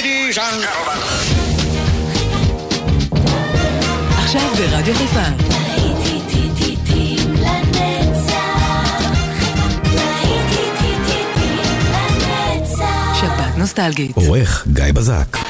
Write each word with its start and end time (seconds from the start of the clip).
ladies 0.00 0.38
and 0.38 0.64
עכשיו 4.18 4.42
ברדיו 4.58 4.94
חיפה. 4.94 5.20
נוסטלגית. 13.56 14.16
עורך 14.16 14.66
גיא 14.72 14.84
בזק. 14.94 15.49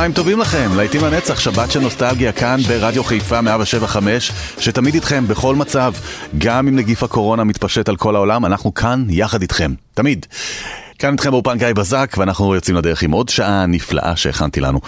צהריים 0.00 0.14
טובים 0.14 0.40
לכם, 0.40 0.70
להיטים 0.76 1.04
לנצח, 1.04 1.40
שבת 1.40 1.70
של 1.70 1.80
נוסטלגיה 1.80 2.32
כאן 2.32 2.60
ברדיו 2.68 3.04
חיפה 3.04 3.40
175, 3.40 4.32
שתמיד 4.58 4.94
איתכם 4.94 5.24
בכל 5.28 5.54
מצב, 5.54 5.92
גם 6.38 6.68
אם 6.68 6.76
נגיף 6.76 7.02
הקורונה 7.02 7.44
מתפשט 7.44 7.88
על 7.88 7.96
כל 7.96 8.16
העולם, 8.16 8.46
אנחנו 8.46 8.74
כאן 8.74 9.04
יחד 9.08 9.42
איתכם, 9.42 9.72
תמיד. 9.94 10.26
כאן 10.98 11.12
איתכם 11.12 11.30
באופן 11.30 11.58
גיא 11.58 11.72
בזק, 11.72 12.14
ואנחנו 12.18 12.54
יוצאים 12.54 12.76
לדרך 12.76 13.02
עם 13.02 13.10
עוד 13.10 13.28
שעה 13.28 13.66
נפלאה 13.66 14.16
שהכנתי 14.16 14.60
לנו. 14.60 14.80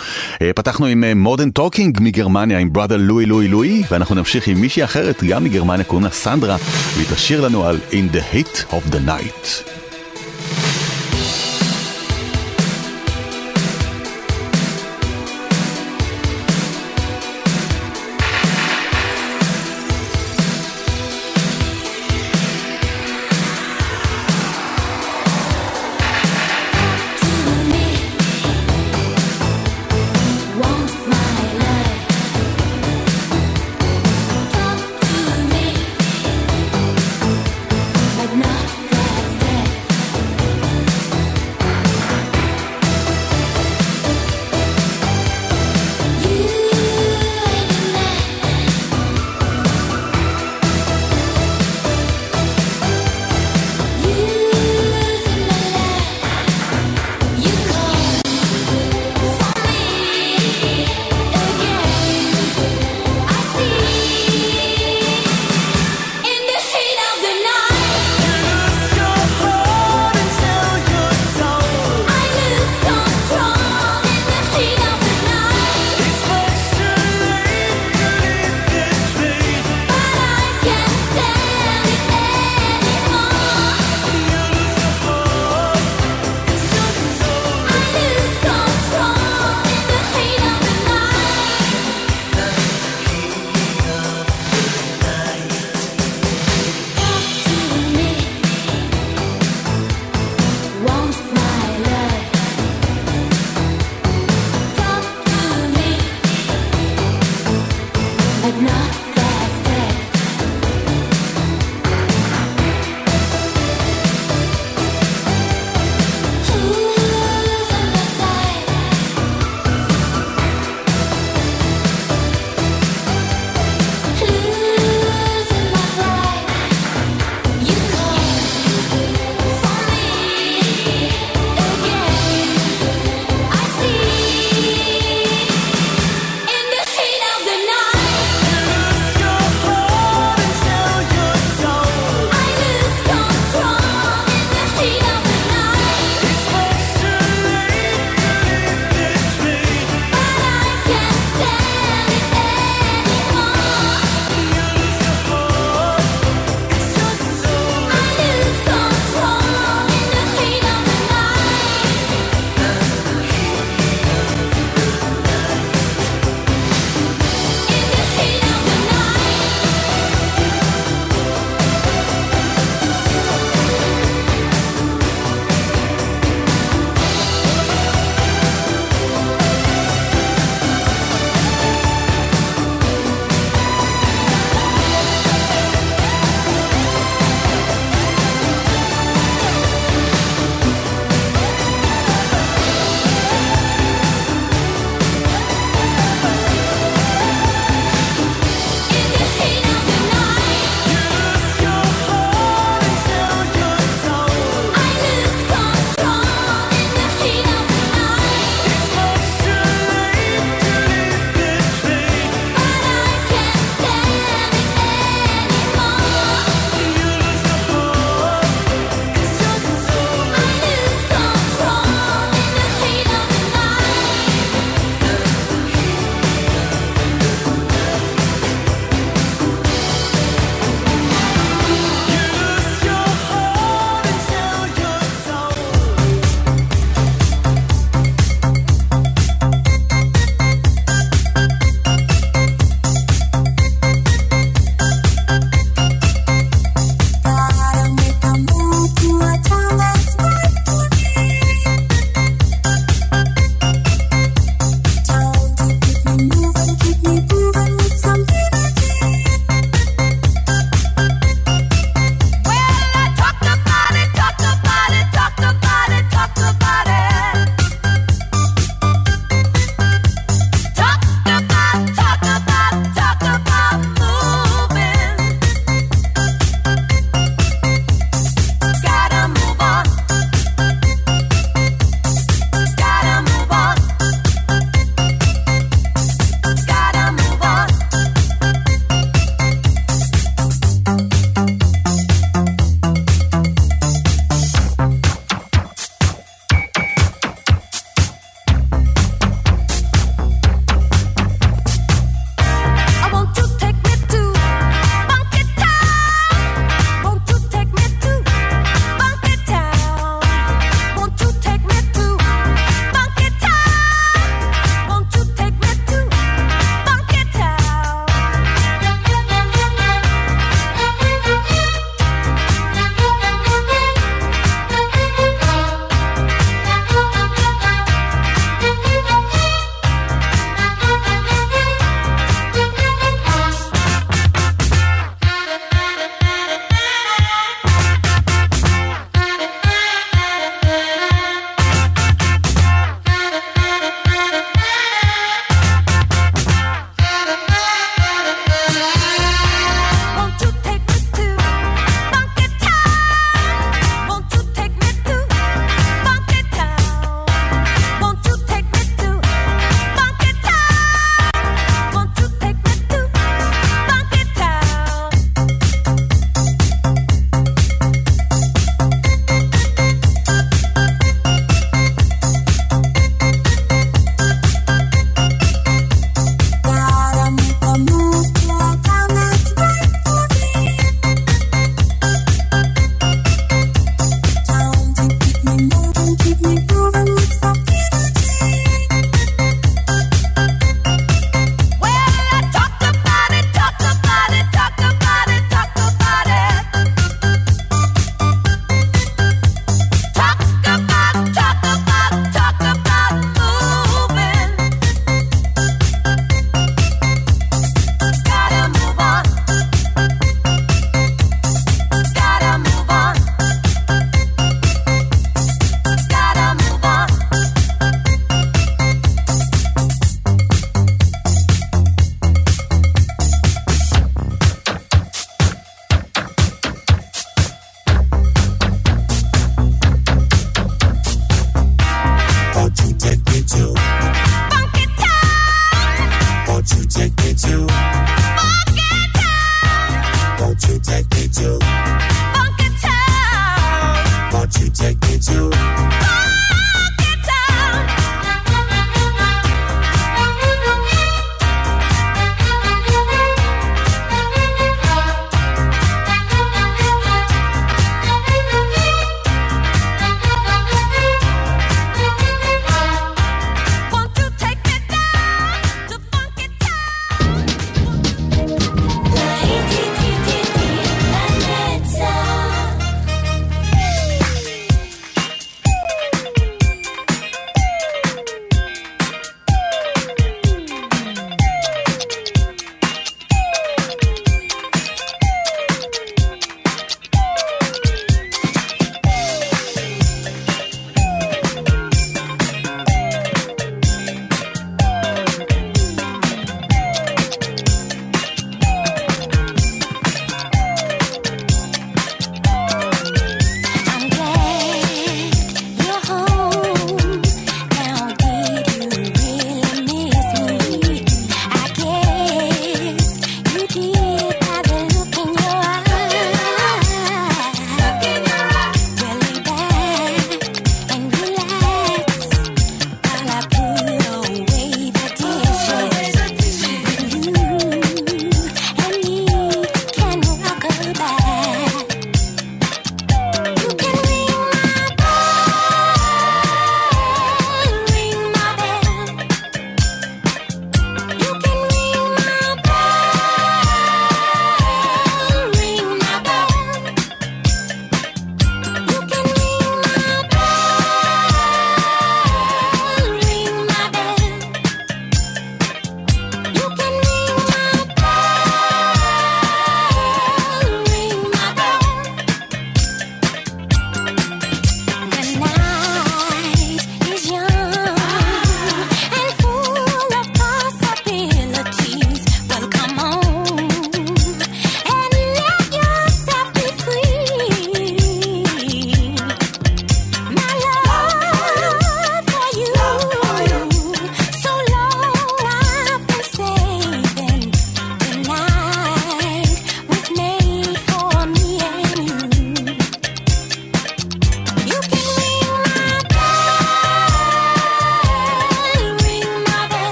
אה, 0.42 0.50
פתחנו 0.52 0.86
עם 0.86 1.04
אה, 1.04 1.14
מודרן 1.14 1.50
טוקינג 1.50 1.98
מגרמניה, 2.00 2.58
עם 2.58 2.72
בראדר 2.72 2.96
לואי 2.96 3.26
לואי 3.26 3.48
לואי, 3.48 3.82
ואנחנו 3.90 4.14
נמשיך 4.14 4.46
עם 4.48 4.60
מישהי 4.60 4.84
אחרת, 4.84 5.24
גם 5.24 5.44
מגרמניה, 5.44 5.84
קוראים 5.84 6.04
לה 6.04 6.10
סנדרה, 6.10 6.56
והיא 6.94 7.06
תשאיר 7.14 7.40
לנו 7.40 7.64
על 7.64 7.78
In 7.90 8.14
the 8.14 8.34
Hit 8.34 8.72
of 8.72 8.92
the 8.94 9.08
Night. 9.08 9.81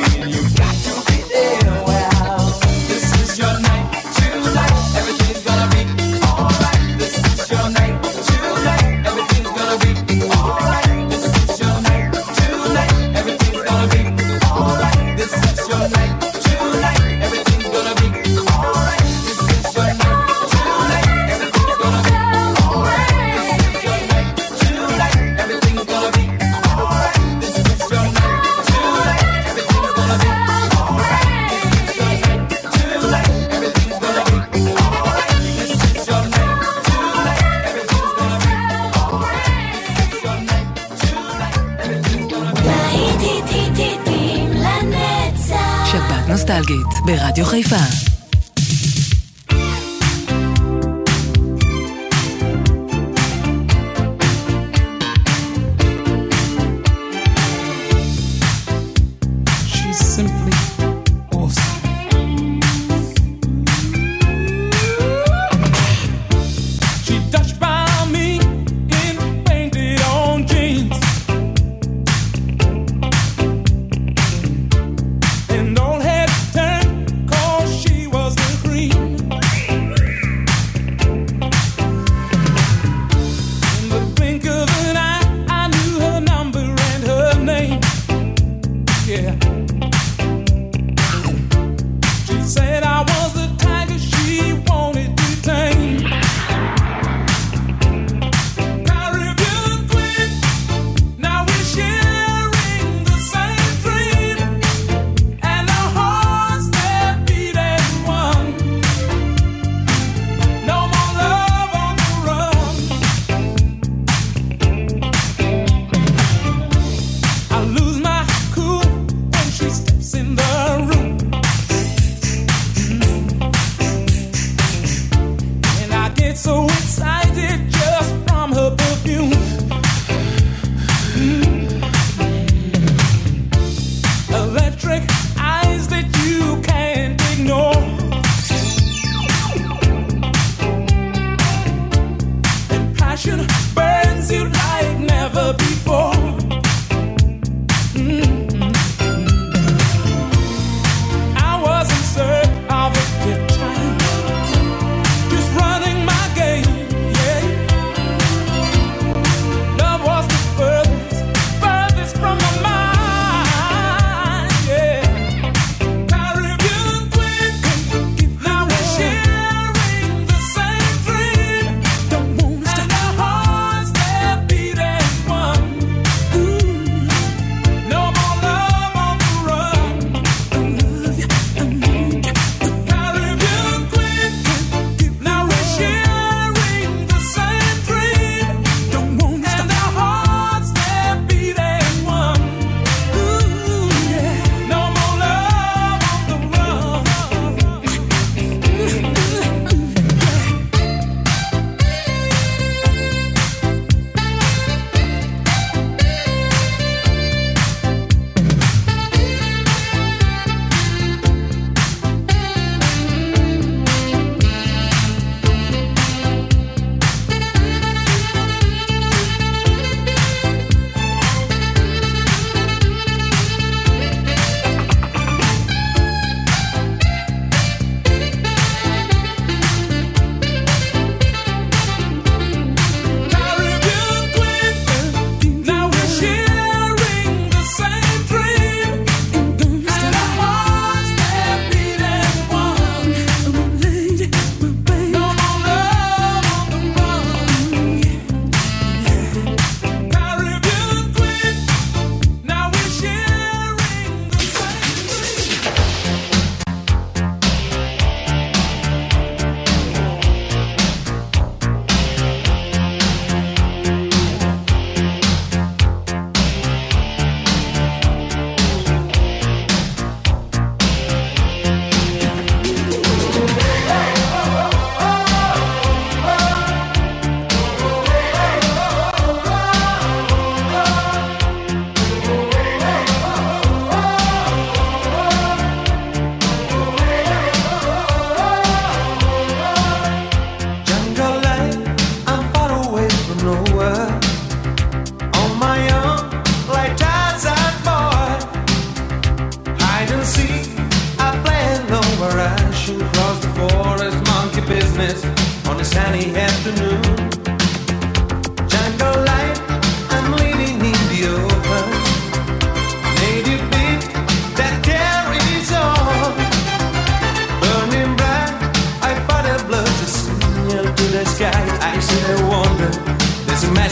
You. 0.00 0.42
Got 0.56 0.74
to 0.84 1.09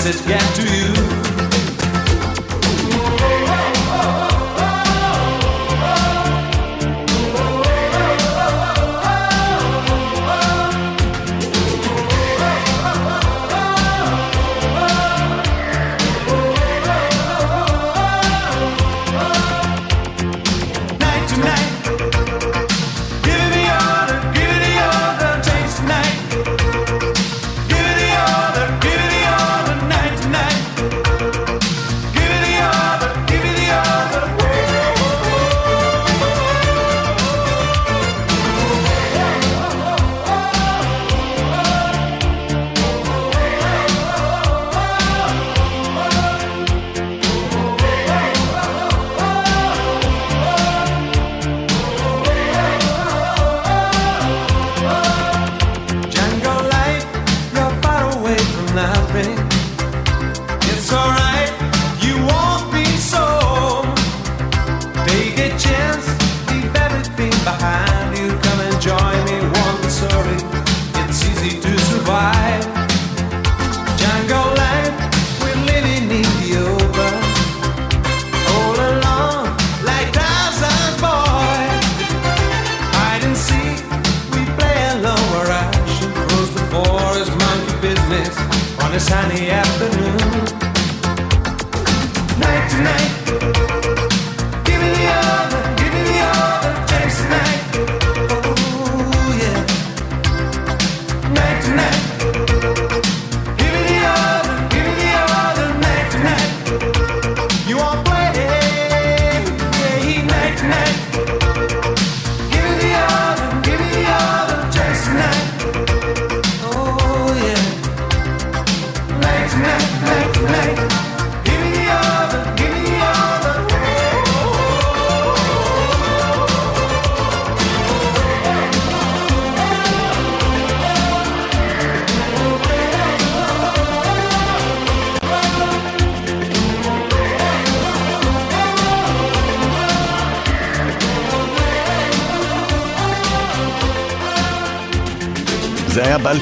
message 0.08 0.26
get 0.26 0.54
to 0.54 0.62
you? 0.62 1.17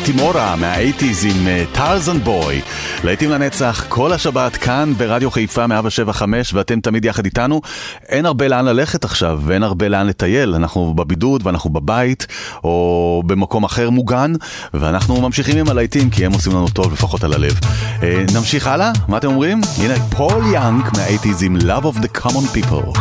בלטימורה 0.07 0.57
מה-80's 0.57 1.27
עם 1.27 1.47
טרזן 1.73 2.19
בוי. 2.19 2.61
להיטים 3.05 3.31
לנצח 3.31 3.85
כל 3.89 4.13
השבת 4.13 4.57
כאן 4.57 4.93
ברדיו 4.97 5.31
חיפה 5.31 5.67
175 5.67 6.55
ואתם 6.55 6.81
תמיד 6.81 7.05
יחד 7.05 7.25
איתנו. 7.25 7.61
אין 8.09 8.27
הרבה 8.27 8.49
לאן 8.49 8.65
ללכת 8.65 9.05
עכשיו 9.05 9.41
ואין 9.45 9.63
הרבה 9.63 9.89
לאן 9.89 10.07
לטייל. 10.07 10.55
אנחנו 10.55 10.95
בבידוד 10.95 11.47
ואנחנו 11.47 11.71
בבית 11.71 12.27
או 12.65 13.23
במקום 13.27 13.65
אחר 13.65 13.91
מוגן 13.91 14.33
ואנחנו 14.75 15.21
ממשיכים 15.21 15.59
עם 15.59 15.69
הלהיטים 15.69 16.11
כי 16.11 16.27
הם 16.27 16.33
עושים 16.33 16.53
לנו 16.53 16.69
טוב 16.69 16.93
לפחות 16.93 17.25
על 17.25 17.33
הלב. 17.33 17.59
אה, 18.03 18.25
נמשיך 18.35 18.67
הלאה? 18.67 18.93
מה 19.09 19.17
אתם 19.17 19.29
אומרים? 19.29 19.61
הנה 19.79 19.95
פול 20.17 20.45
יאנג 20.53 20.83
מה-80's 20.83 21.45
עם 21.45 21.57
Love 21.57 21.85
of 21.85 22.03
the 22.03 22.21
Common 22.21 22.57
People. 22.57 22.99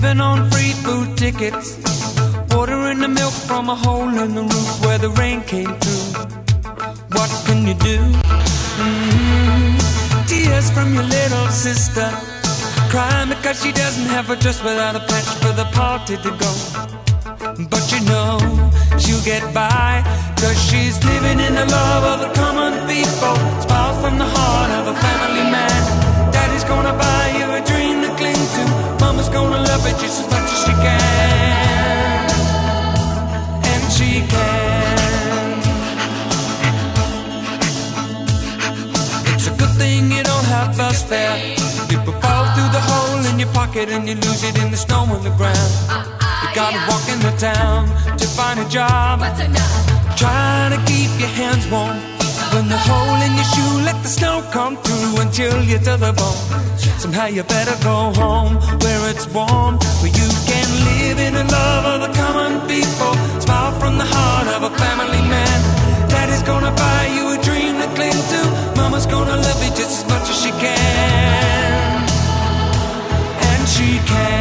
Living 0.00 0.20
on 0.20 0.48
free 0.52 0.74
food 0.84 1.16
tickets. 1.16 1.76
Watering 2.54 3.00
the 3.00 3.08
milk 3.08 3.32
from 3.32 3.68
a 3.68 3.74
hole 3.74 4.08
in 4.24 4.32
the 4.32 4.42
roof 4.42 4.86
where 4.86 4.96
the 4.96 5.10
rain 5.10 5.42
came 5.42 5.74
through. 5.82 6.06
What 7.16 7.30
can 7.46 7.66
you 7.66 7.74
do? 7.74 7.98
Mhm. 8.78 9.74
Tears 10.28 10.70
from 10.70 10.94
your 10.94 11.02
little 11.02 11.48
sister. 11.48 12.08
Crying 12.92 13.30
because 13.30 13.60
she 13.60 13.72
doesn't 13.72 14.08
have 14.14 14.30
a 14.30 14.36
dress 14.36 14.62
without 14.62 14.94
a 14.94 15.00
patch 15.00 15.30
for 15.42 15.52
the 15.60 15.66
party 15.80 16.16
to 16.16 16.30
go. 16.44 16.52
But 17.72 17.84
you 17.92 18.00
know 18.10 18.38
she'll 19.00 19.24
get 19.24 19.42
by 19.52 20.04
Cause 20.40 20.58
she's 20.68 20.96
living 21.04 21.40
in 21.40 21.54
the 21.54 21.66
love 21.66 22.04
of 22.12 22.18
the 22.24 22.30
common 22.40 22.72
people 22.86 23.36
Smiles 23.64 23.98
from 24.02 24.18
the 24.18 24.28
heart 24.36 24.70
of 24.78 24.84
a 24.94 24.96
family 25.06 25.46
man 25.50 25.80
Daddy's 26.30 26.64
gonna 26.64 26.92
buy 26.92 27.24
you 27.38 27.46
a 27.58 27.60
dream 27.70 27.96
to 28.02 28.10
cling 28.18 28.42
to 28.56 28.62
Mama's 29.18 29.34
gonna 29.34 29.62
love 29.62 29.84
it 29.84 29.98
just 29.98 30.20
as 30.22 30.30
much 30.30 30.48
as 30.54 30.60
she 30.64 30.72
can. 30.86 32.30
And 33.72 33.92
she 33.96 34.10
can. 34.32 35.58
It's 39.34 39.48
a 39.48 39.54
good 39.58 39.74
thing 39.76 40.12
you 40.12 40.22
don't 40.22 40.44
have 40.54 40.76
bus 40.76 41.02
fare 41.02 41.36
You 41.90 41.98
could 42.04 42.18
fall 42.22 42.44
through 42.54 42.70
the 42.70 42.82
hole 42.90 43.26
in 43.26 43.40
your 43.40 43.48
pocket 43.48 43.88
And 43.88 44.08
you 44.08 44.14
lose 44.14 44.44
it 44.44 44.56
in 44.56 44.70
the 44.70 44.76
snow 44.76 45.00
on 45.00 45.24
the 45.24 45.34
ground. 45.40 45.72
You 46.42 46.48
gotta 46.54 46.78
walk 46.88 47.08
in 47.08 47.18
the 47.18 47.34
town 47.38 47.88
to 48.18 48.26
find 48.38 48.60
a 48.60 48.68
job. 48.68 49.18
Trying 50.16 50.78
to 50.78 50.80
keep 50.86 51.10
your 51.18 51.32
hands 51.40 51.66
warm 51.66 52.17
When 52.54 52.66
the 52.68 52.78
hole 52.78 53.20
in 53.26 53.32
your 53.36 53.48
shoe 53.52 53.74
let 53.84 54.02
the 54.02 54.08
snow 54.08 54.42
come 54.52 54.76
through 54.76 55.20
And 55.20 55.32
chill 55.32 55.62
you 55.62 55.78
to 55.78 55.96
the 55.96 56.12
bone. 56.12 56.40
Somehow 56.98 57.26
you 57.26 57.42
better 57.42 57.76
go 57.84 58.12
home 58.20 58.56
where 58.82 59.10
it's 59.10 59.26
warm 59.28 59.76
Where 60.00 60.14
you 60.20 60.28
can 60.50 60.68
live 60.88 61.18
in 61.26 61.34
the 61.34 61.44
love 61.44 61.84
of 61.92 61.98
the 62.04 62.12
common 62.16 62.66
people. 62.66 63.12
Smile 63.40 63.72
from 63.80 63.98
the 63.98 64.08
heart 64.14 64.48
of 64.56 64.62
a 64.70 64.72
family 64.78 65.22
man. 65.28 65.58
Daddy's 66.08 66.42
gonna 66.42 66.72
buy 66.72 67.02
you 67.16 67.24
a 67.36 67.38
dream 67.42 67.74
to 67.80 67.88
cling 67.96 68.20
to. 68.32 68.40
Mama's 68.80 69.06
gonna 69.06 69.36
love 69.36 69.60
you 69.62 69.70
just 69.70 70.04
as 70.04 70.04
much 70.08 70.26
as 70.32 70.38
she 70.42 70.50
can. 70.50 72.08
And 73.50 73.68
she 73.68 73.98
can 74.08 74.37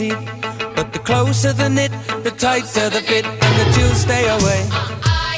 easy, 0.00 0.14
but 0.76 0.92
the 0.92 0.98
closer 0.98 1.52
the 1.52 1.68
knit, 1.68 1.90
the 2.22 2.30
tighter 2.30 2.88
the 2.90 3.00
fit, 3.00 3.24
and 3.24 3.54
the 3.60 3.66
chills 3.74 4.00
stay 4.00 4.24
away. 4.28 4.60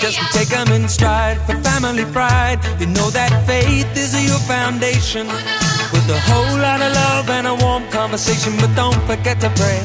Just 0.00 0.18
take 0.32 0.48
them 0.48 0.68
in 0.72 0.88
stride 0.88 1.38
for 1.46 1.56
family 1.62 2.04
pride. 2.12 2.58
You 2.80 2.86
know 2.86 3.10
that 3.10 3.32
faith 3.46 3.90
is 3.96 4.12
your 4.28 4.40
foundation. 4.48 5.26
With 5.92 6.08
a 6.08 6.20
whole 6.30 6.56
lot 6.58 6.80
of 6.80 6.92
love 6.94 7.28
and 7.30 7.46
a 7.46 7.54
warm 7.54 7.84
conversation, 7.90 8.52
but 8.60 8.74
don't 8.74 9.00
forget 9.10 9.40
to 9.40 9.50
pray. 9.60 9.80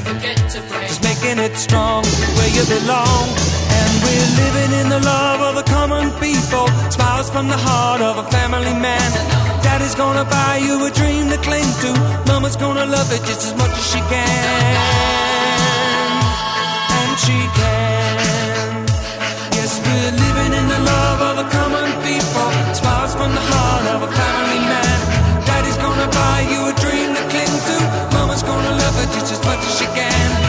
Just 0.87 1.03
making 1.03 1.39
it 1.39 1.55
strong 1.55 2.03
where 2.37 2.51
you 2.55 2.63
belong. 2.77 3.25
And 3.79 3.91
we're 4.03 4.31
living 4.43 4.71
in 4.81 4.87
the 4.89 4.99
love 4.99 5.41
of 5.41 5.53
the 5.55 5.67
common 5.71 6.11
people. 6.19 6.67
Smiles 6.91 7.29
from 7.29 7.47
the 7.47 7.57
heart 7.57 8.01
of 8.01 8.17
a 8.17 8.25
family 8.31 8.73
man. 8.73 9.54
Daddy's 9.65 9.95
gonna 9.95 10.25
buy 10.25 10.57
you 10.57 10.85
a 10.85 10.91
dream 10.91 11.29
to 11.33 11.37
cling 11.37 11.69
to. 11.81 11.89
Mama's 12.29 12.55
gonna 12.55 12.85
love 12.85 13.09
it 13.11 13.21
just 13.25 13.41
as 13.49 13.53
much 13.57 13.73
as 13.81 13.85
she 13.91 13.99
can. 14.13 14.77
And 16.99 17.11
she 17.25 17.37
can. 17.57 18.85
Yes, 19.57 19.81
we're 19.83 20.13
living 20.25 20.53
in 20.59 20.65
the 20.73 20.81
love 20.93 21.19
of 21.29 21.33
the 21.41 21.47
common 21.57 21.89
people. 22.05 22.49
Smiles 22.77 23.13
from 23.15 23.31
the 23.33 23.45
heart 23.51 23.85
of 23.95 23.99
a 24.07 24.11
family 24.21 24.61
man. 24.71 24.97
Daddy's 25.49 25.77
gonna 25.77 26.09
buy 26.21 26.39
you 26.53 26.59
a 26.71 26.73
dream 26.83 27.09
to 27.17 27.23
cling 27.33 27.55
to. 27.69 27.77
Mama's 28.15 28.43
gonna 28.43 28.73
love 28.83 28.95
it 29.03 29.09
just 29.17 29.33
as 29.33 29.41
much 29.49 29.61
as 29.65 29.73
she 29.79 29.87
can. 29.97 30.44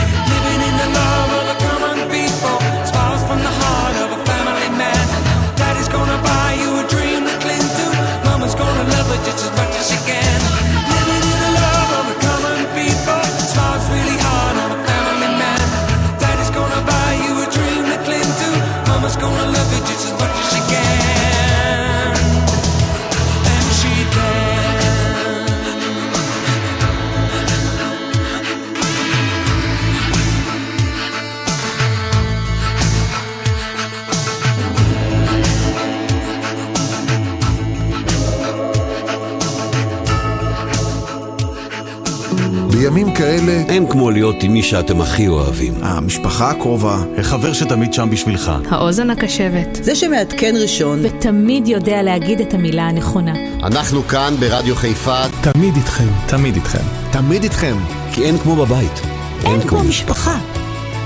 בימים 42.97 43.15
כאלה, 43.15 43.63
אין 43.69 43.87
כמו 43.91 44.11
להיות 44.11 44.43
עם 44.43 44.53
מי 44.53 44.63
שאתם 44.63 45.01
הכי 45.01 45.29
אוהבים. 45.29 45.75
המשפחה 45.83 46.51
הקרובה, 46.51 46.97
החבר 47.19 47.53
שתמיד 47.53 47.95
שם 47.95 48.11
בשבילך. 48.11 48.53
האוזן 48.69 49.11
הקשבת. 49.11 49.69
זה 49.83 49.95
שמעדכן 49.95 50.55
ראשון, 50.61 50.99
ותמיד 51.03 51.69
יודע 51.69 52.03
להגיד 52.03 52.41
את 52.41 52.55
המילה 52.55 52.89
הנכונה. 52.89 53.33
אנחנו 53.63 54.03
כאן 54.03 54.35
ברדיו 54.41 54.77
חיפה, 54.77 55.23
תמיד 55.41 55.77
איתכם. 55.77 56.09
תמיד 56.27 56.55
איתכם. 56.55 56.85
תמיד 57.13 57.43
איתכם. 57.43 57.77
כי 58.13 58.25
אין 58.25 58.39
כמו 58.39 58.57
בבית. 58.57 59.01
אין 59.45 59.61
כמו 59.61 59.85
משפחה. 59.85 60.39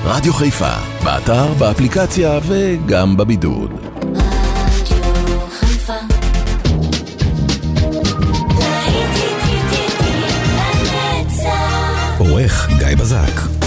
רדיו 0.05 0.33
חיפה, 0.33 0.75
באתר, 1.05 1.55
באפליקציה 1.59 2.39
וגם 2.47 3.17
בבידוד. 3.17 3.90
עורך 12.51 12.69
גיא 12.79 12.97
בזק. 12.97 13.60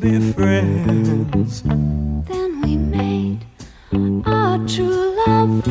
Be 0.00 0.32
friends. 0.32 1.62
Then 1.62 2.62
we 2.62 2.76
made 2.76 3.44
our 4.24 4.58
true 4.66 5.14
love 5.26 5.62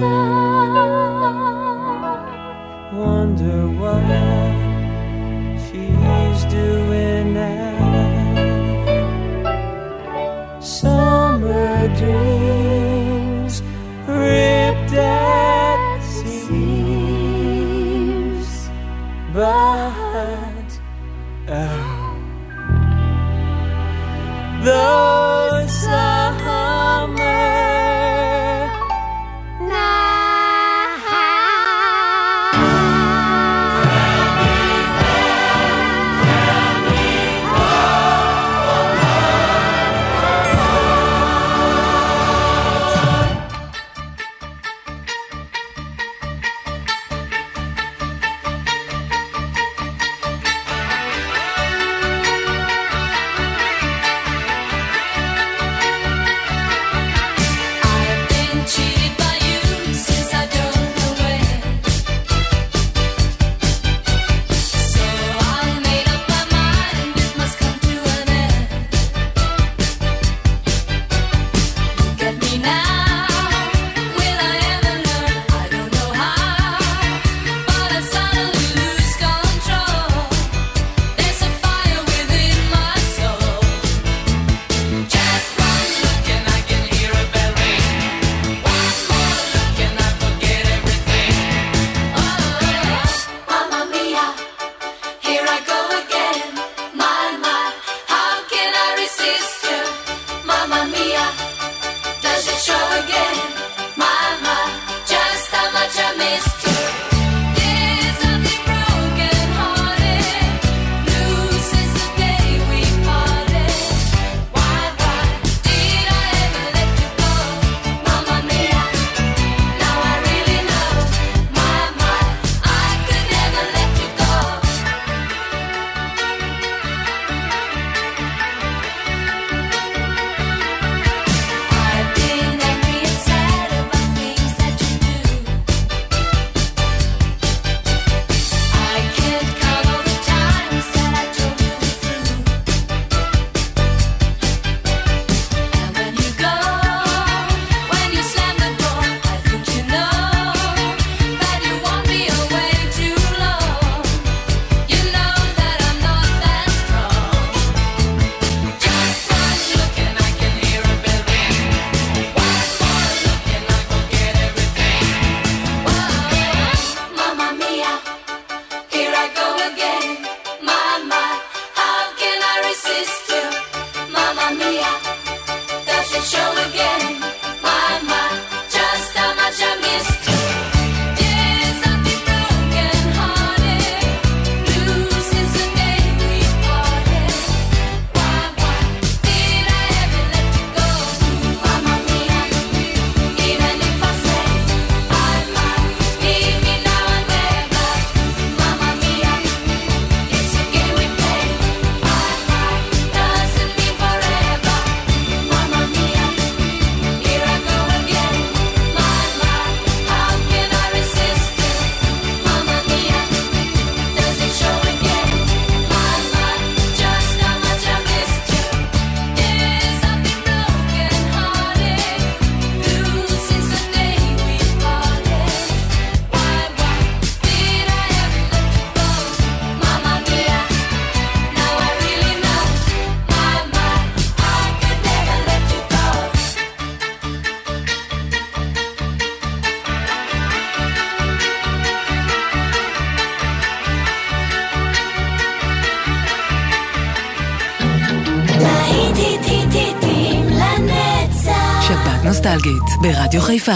ברדיו 253.10 253.41
חיפה. 253.41 253.72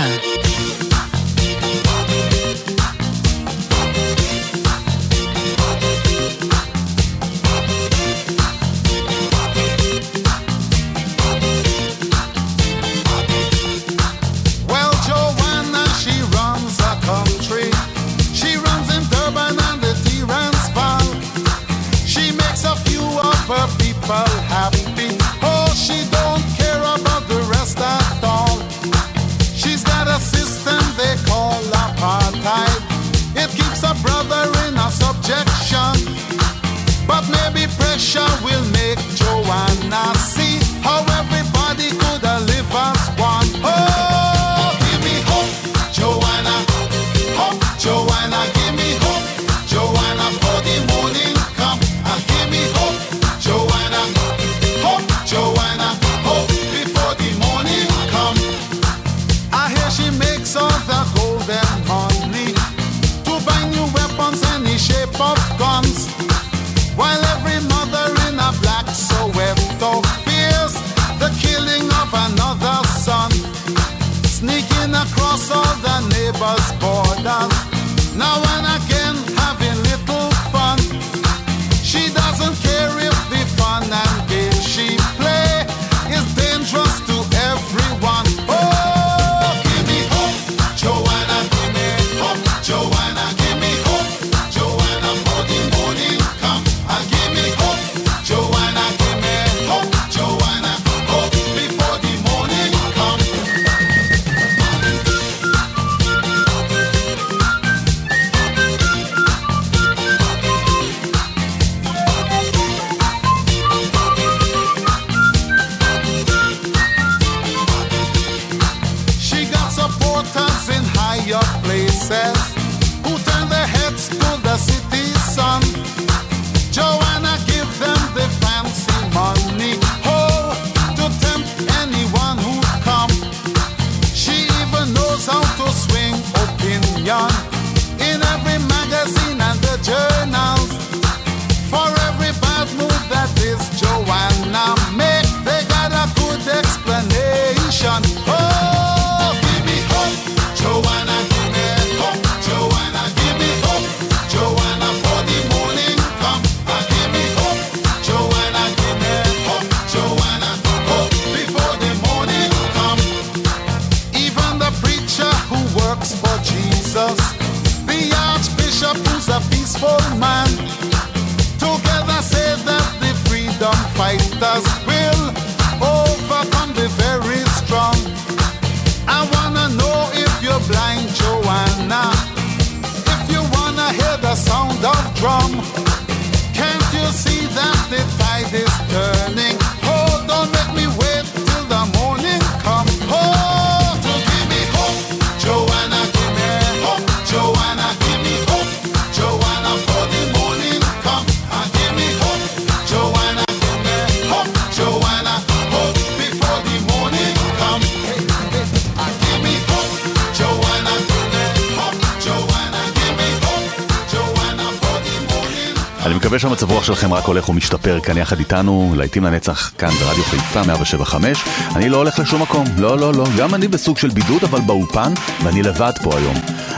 הוא 217.53 217.57
משתפר 217.57 217.99
כאן 217.99 218.17
יחד 218.17 218.39
איתנו, 218.39 218.93
להיטים 218.97 219.23
לנצח 219.23 219.71
כאן 219.77 219.89
ברדיו 219.89 220.23
חיפה 220.23 220.63
175. 220.63 221.43
אני 221.75 221.89
לא 221.89 221.97
הולך 221.97 222.19
לשום 222.19 222.41
מקום, 222.41 222.65
לא, 222.77 222.97
לא, 222.97 223.13
לא. 223.13 223.25
גם 223.37 223.55
אני 223.55 223.67
בסוג 223.67 223.97
של 223.97 224.09
בידוד, 224.09 224.43
אבל 224.43 224.61
באופן, 224.61 225.13
ואני 225.43 225.63
לבד 225.63 225.91
פה 226.03 226.17
היום. 226.17 226.35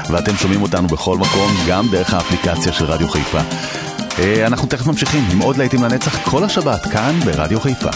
ואתם 0.09 0.36
שומעים 0.38 0.61
אותנו 0.61 0.88
בכל 0.88 1.17
מקום, 1.17 1.51
גם 1.67 1.88
דרך 1.91 2.13
האפליקציה 2.13 2.73
של 2.73 2.86
רדיו 2.86 3.09
חיפה. 3.09 3.39
אה, 4.19 4.47
אנחנו 4.47 4.67
תכף 4.67 4.88
ממשיכים 4.88 5.23
עם 5.32 5.39
עוד 5.39 5.57
להיטים 5.57 5.84
לנצח 5.84 6.30
כל 6.30 6.43
השבת 6.43 6.82
כאן 6.91 7.19
ברדיו 7.26 7.59
חיפה. 7.59 7.89